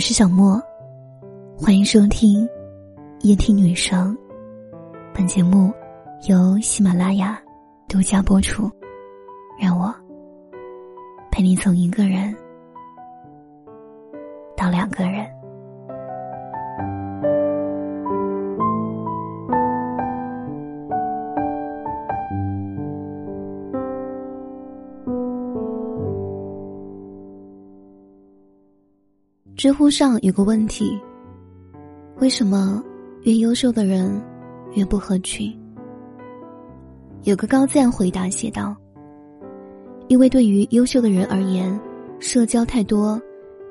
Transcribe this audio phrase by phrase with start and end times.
[0.00, 0.58] 我是小莫，
[1.58, 2.48] 欢迎收听
[3.20, 4.16] 夜听女生。
[5.12, 5.70] 本节目
[6.26, 7.38] 由喜马拉雅
[7.86, 8.62] 独家播出。
[9.60, 9.94] 让我
[11.30, 12.34] 陪你从一个人
[14.56, 15.30] 到两个人。
[29.60, 30.98] 知乎上有个问题：
[32.16, 32.82] 为什么
[33.24, 34.18] 越优秀的人
[34.72, 35.54] 越不合群？
[37.24, 38.74] 有个高赞回答写道
[40.08, 41.78] ：“因为对于优秀的人而言，
[42.20, 43.20] 社交太多，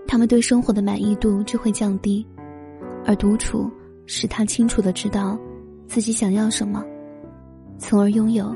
[0.08, 2.24] 他们对生活的满意度就会降低，
[3.04, 3.68] 而独处
[4.06, 5.40] 使他清楚的知道
[5.88, 6.86] 自己想要什么，
[7.80, 8.56] 从而拥有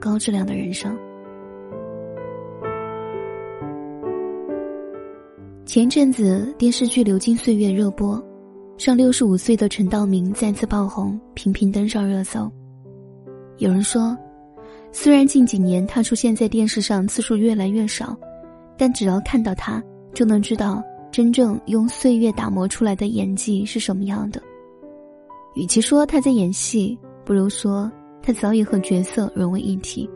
[0.00, 0.92] 高质量的人生。”
[5.72, 8.22] 前阵子电视剧《流金岁月》热播，
[8.76, 12.40] 上六十五岁的陈道明再次爆红，频频登上热搜。
[13.56, 14.14] 有人说，
[14.92, 18.14] 虽然近几年他出现在电视上次数越来越少，
[18.76, 24.42] 但只要看到他，就能知道真正用岁月打磨出来的演技是什么样的。
[25.54, 27.90] 与其说他在演戏，不如说
[28.22, 30.06] 他早已和角色融为一体。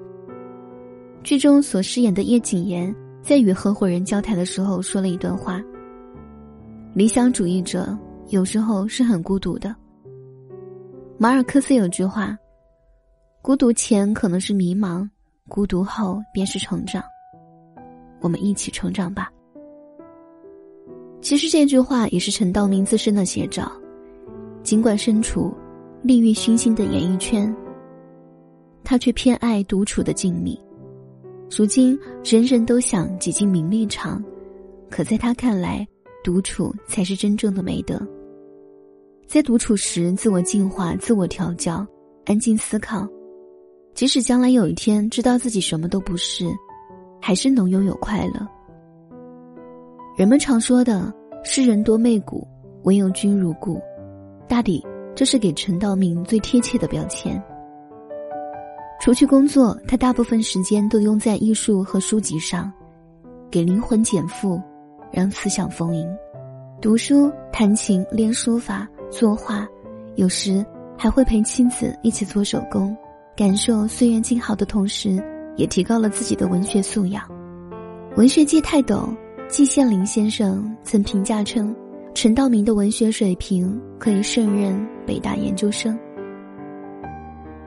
[1.25, 2.95] 剧中所饰演的叶谨言。
[3.27, 5.61] 在与合伙人交谈的时候，说了一段话。
[6.95, 9.75] 理想主义者有时候是很孤独的。
[11.19, 12.39] 马尔克斯有句话
[13.43, 15.09] ：“孤独前可能是迷茫，
[15.49, 17.03] 孤独后便是成长。”
[18.23, 19.29] 我们一起成长吧。
[21.21, 23.73] 其实这句话也是陈道明自身的写照。
[24.63, 25.53] 尽管身处
[26.01, 27.53] 利欲熏心的演艺圈，
[28.85, 30.57] 他却偏爱独处的静谧。
[31.49, 34.23] 如今，人人都想挤进名利场，
[34.91, 35.87] 可在他看来，
[36.23, 38.01] 独处才是真正的美德。
[39.27, 41.87] 在独处时，自我净化、自我调教、
[42.25, 43.09] 安静思考，
[43.95, 46.47] 即使将来有一天知道自己什么都不是，
[47.21, 48.47] 还是能拥有快乐。
[50.17, 51.13] 人们常说的
[51.45, 52.47] “世人多媚骨，
[52.85, 53.81] 唯有君如故”，
[54.49, 54.85] 大抵
[55.15, 57.43] 这是给陈道明最贴切的标签。
[59.07, 62.73] 除去工作，他大部分时间都用在艺术和书籍上，
[63.49, 64.61] 给灵魂减负，
[65.13, 66.05] 让思想丰盈。
[66.83, 69.65] 读书、弹琴、练书法、作画，
[70.17, 70.67] 有时
[70.99, 72.97] 还会陪妻子一起做手工，
[73.37, 75.23] 感受岁月静好的同时，
[75.55, 77.23] 也提高了自己的文学素养。
[78.17, 79.09] 文学界泰斗
[79.47, 81.73] 季羡林先生曾评价称，
[82.13, 85.97] 陈道明的文学水平可以胜任北大研究生。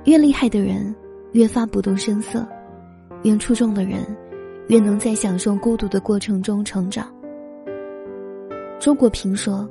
[0.04, 0.94] 越厉害的人。
[1.32, 2.48] 越发不动声色，
[3.24, 4.04] 越出众的人，
[4.68, 7.08] 越能在享受孤独的过程中成长。
[8.80, 9.70] 周国平说：“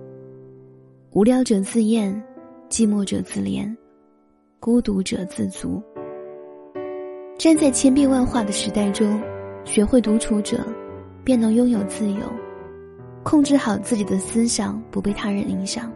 [1.10, 2.14] 无聊者自厌，
[2.68, 3.74] 寂寞者自怜，
[4.60, 5.82] 孤独者自足。”
[7.38, 9.20] 站在千变万化的时代中，
[9.64, 10.64] 学会独处者，
[11.24, 12.20] 便能拥有自由，
[13.24, 15.90] 控制好自己的思想，不被他人影响。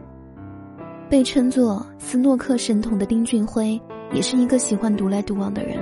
[1.09, 3.79] 被称作斯诺克神童的丁俊晖。
[4.13, 5.77] 也是一个喜欢独来独往的人。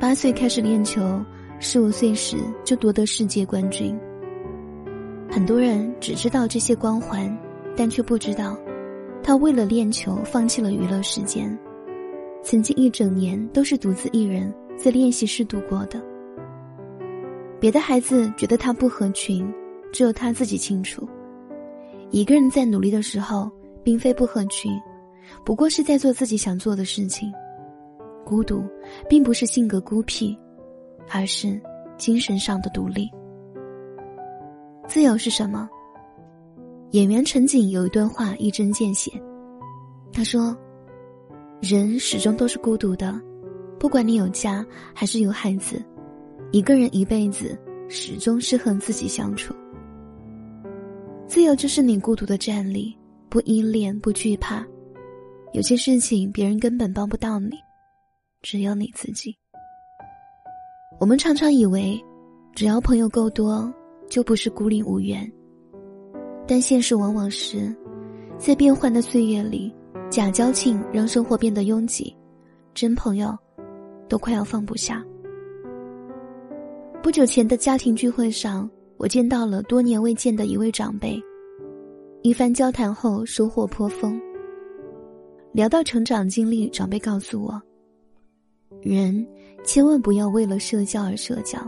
[0.00, 1.22] 八岁开始练球，
[1.58, 3.98] 十五岁时就夺得世界冠军。
[5.30, 7.36] 很多人只知道这些光环，
[7.76, 8.56] 但却不知道，
[9.22, 11.58] 他为了练球放弃了娱乐时间，
[12.42, 16.00] 曾经一整年都是独自一人在练习室度过的。
[17.58, 19.50] 别的孩子觉得他不合群，
[19.92, 21.08] 只有他自己清楚。
[22.10, 23.50] 一个人在努力的时候，
[23.82, 24.70] 并非不合群。
[25.44, 27.32] 不过是在做自己想做的事情，
[28.24, 28.64] 孤独
[29.08, 30.36] 并不是性格孤僻，
[31.10, 31.60] 而是
[31.96, 33.10] 精神上的独立。
[34.86, 35.68] 自由是什么？
[36.90, 39.10] 演员陈瑾有一段话一针见血，
[40.12, 40.56] 他说
[41.60, 43.20] ：“人始终都是孤独的，
[43.78, 44.64] 不管你有家
[44.94, 45.82] 还是有孩子，
[46.52, 49.54] 一个人一辈子始终是和自己相处。
[51.26, 52.96] 自由就是你孤独的站立，
[53.28, 54.64] 不依恋，不惧怕。”
[55.54, 57.52] 有些事情别人根本帮不到你，
[58.42, 59.32] 只有你自己。
[60.98, 61.96] 我们常常以为，
[62.56, 63.72] 只要朋友够多，
[64.10, 65.30] 就不是孤立无援。
[66.44, 67.72] 但现实往往是，
[68.36, 69.72] 在变幻的岁月里，
[70.10, 72.12] 假交情让生活变得拥挤，
[72.74, 73.32] 真朋友
[74.08, 75.04] 都快要放不下。
[77.00, 81.16] 不久前的家庭聚会上，我见到了多年未见的一位长辈，
[82.22, 84.20] 一番交谈后，收获颇丰。
[85.54, 87.62] 聊到成长经历，长辈告诉我：
[88.82, 89.24] 人
[89.64, 91.60] 千万不要为了社交而社交，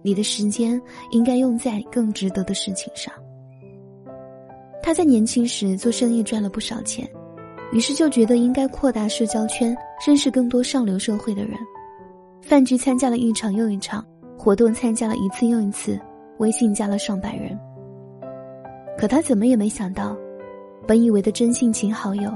[0.00, 0.80] 你的时间
[1.10, 3.12] 应该用在更值得的事情上。
[4.80, 7.04] 他在年轻时做生意赚了不少钱，
[7.72, 9.76] 于是就觉得应该扩大社交圈，
[10.06, 11.58] 认识更多上流社会的人。
[12.42, 14.06] 饭局参加了一场又一场，
[14.38, 15.98] 活动参加了一次又一次，
[16.38, 17.58] 微信加了上百人。
[18.96, 20.16] 可他怎么也没想到，
[20.86, 22.32] 本以为的真性情好友，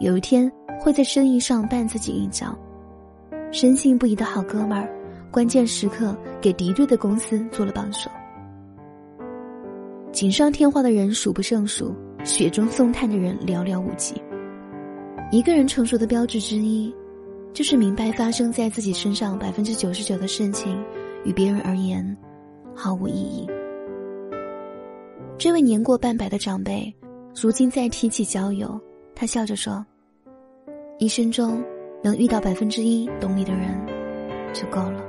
[0.00, 0.50] 有一天
[0.80, 2.58] 会在生意上绊自己一脚。
[3.52, 4.88] 深信不疑的好哥们儿，
[5.30, 8.10] 关键时刻给敌对的公司做了帮手。
[10.10, 11.94] 锦上添花的人数不胜数，
[12.24, 14.20] 雪中送炭的人寥寥无几。
[15.30, 16.92] 一个人成熟的标志之一。
[17.52, 20.80] 就是明白发生在自己身上百分之九十九的事情，
[21.24, 22.16] 与别人而言
[22.76, 23.44] 毫无意义。
[25.36, 26.94] 这位年过半百的长辈，
[27.34, 28.80] 如今再提起交友，
[29.16, 29.84] 他笑着说
[31.00, 31.64] ：“一生中
[32.04, 33.74] 能遇到百分之一懂你的人，
[34.52, 35.02] 就够了。”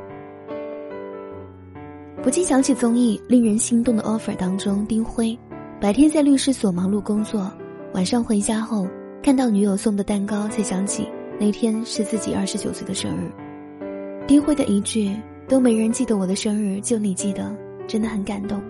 [2.24, 5.38] 不禁想起综艺令人心动的 offer 当中，丁辉
[5.82, 7.52] 白天在律师所忙碌工作，
[7.94, 8.88] 晚上回家后
[9.22, 11.06] 看到女友送的蛋糕，才想起。
[11.38, 13.30] 那天是自己二十九岁的生日，
[14.26, 15.14] 丁辉的一句
[15.46, 17.54] “都没人记得我的生日，就你记得”，
[17.86, 18.62] 真的很感动，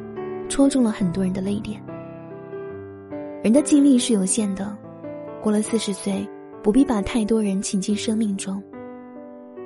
[0.49, 1.79] 戳中了很多人的泪点。
[3.43, 4.75] 人的精力是有限的，
[5.43, 6.25] 过了四十岁，
[6.63, 8.61] 不必把太多人请进生命中，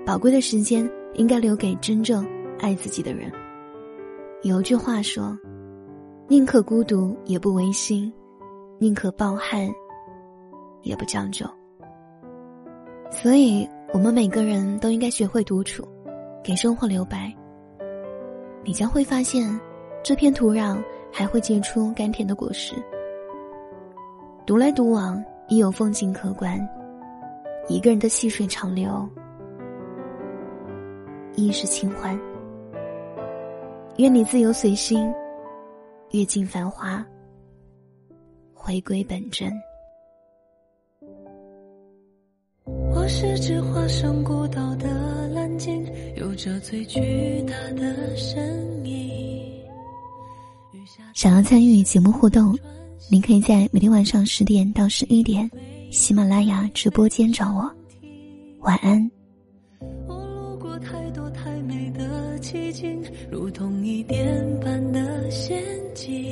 [0.05, 2.25] 宝贵的时间应该留给真正
[2.59, 3.31] 爱自己的人。
[4.43, 5.37] 有句话说
[6.29, 8.11] ：“宁可孤独也不违心，
[8.77, 9.69] 宁可抱憾
[10.83, 11.45] 也不将就。”
[13.11, 15.87] 所以，我们每个人都应该学会独处，
[16.43, 17.33] 给生活留白。
[18.63, 19.59] 你将会发现，
[20.03, 20.81] 这片土壤
[21.11, 22.73] 还会结出甘甜的果实。
[24.45, 26.59] 独来独往，亦有风景可观；
[27.67, 29.09] 一个人的细水长流，
[31.35, 32.19] 亦是清欢。
[33.97, 35.11] 愿你自由随心，
[36.11, 37.03] 阅尽繁华，
[38.53, 39.51] 回归本真。
[42.93, 45.83] 我是只化身孤岛的蓝鲸，
[46.15, 49.65] 有着最巨大的身影。
[51.15, 52.55] 想要参与节目互动，
[53.09, 55.49] 您可以在每天晚上十点到十一点，
[55.91, 57.71] 喜马拉雅直播间找我。
[58.59, 59.11] 晚安。
[60.07, 63.01] 我路过太多太美的奇景，
[63.31, 66.23] 如同一点般的仙境，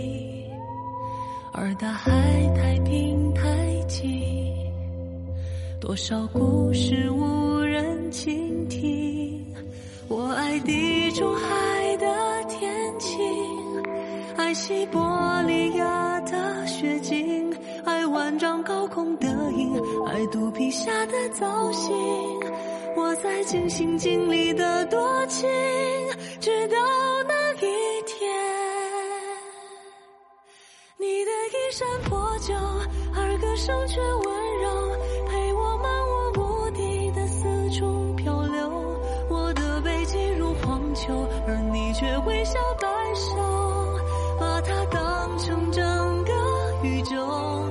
[1.54, 2.12] 而大海
[2.56, 4.12] 太平太静。
[5.80, 9.46] 多少故事无人倾听？
[10.08, 13.20] 我爱地中海的天晴，
[14.36, 17.43] 爱西伯利亚的雪景，
[18.24, 19.76] 万丈高空的鹰
[20.08, 21.94] 爱肚皮下的造型
[22.96, 25.46] 我在尽心尽力的多情
[26.40, 26.78] 直到
[27.28, 28.34] 那一天
[30.98, 32.54] 你的衣衫破旧
[33.14, 34.96] 而歌声却温柔
[35.28, 38.70] 陪我漫无目的的四处漂流。
[39.30, 41.14] 我的背脊如荒丘
[41.46, 43.36] 而你却微笑摆首
[44.40, 46.34] 把它当成整个
[46.84, 47.63] 宇宙。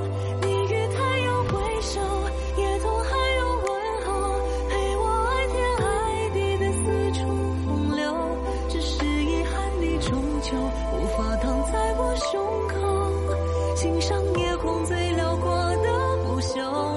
[12.32, 16.92] 胸口欣赏夜空最辽阔的不朽。